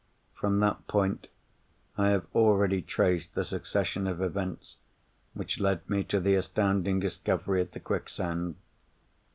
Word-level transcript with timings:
From 0.33 0.57
that 0.61 0.87
point, 0.87 1.27
I 1.95 2.07
have 2.09 2.25
already 2.33 2.81
traced 2.81 3.35
the 3.35 3.43
succession 3.43 4.07
of 4.07 4.19
events 4.19 4.77
which 5.35 5.59
led 5.59 5.87
me 5.87 6.03
to 6.05 6.19
the 6.19 6.33
astounding 6.33 6.99
discovery 6.99 7.61
at 7.61 7.73
the 7.73 7.79
quicksand. 7.81 8.55